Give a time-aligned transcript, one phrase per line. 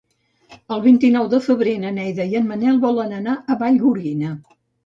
[0.75, 4.37] El vint-i-nou de febrer na Neida i en Manel volen anar a Vallgorguina.